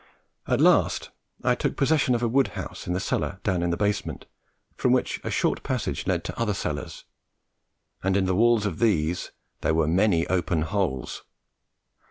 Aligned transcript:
At 0.47 0.59
last 0.59 1.11
I 1.43 1.53
took 1.53 1.77
possession 1.77 2.15
of 2.15 2.23
a 2.23 2.27
wood 2.27 2.47
house 2.57 2.87
in 2.87 2.95
a 2.95 2.99
cellar 2.99 3.39
down 3.43 3.61
in 3.61 3.69
the 3.69 3.77
basement, 3.77 4.25
from 4.75 4.93
which 4.93 5.21
a 5.23 5.29
short 5.29 5.61
passage 5.61 6.07
led 6.07 6.23
to 6.23 6.39
other 6.39 6.55
cellars, 6.55 7.05
and 8.01 8.17
in 8.17 8.25
the 8.25 8.33
walls 8.33 8.65
of 8.65 8.79
these 8.79 9.29
there 9.61 9.75
were 9.75 9.87
many 9.87 10.25
open 10.25 10.63
holes. 10.63 11.21